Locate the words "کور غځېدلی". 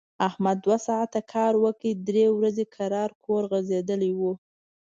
3.25-4.11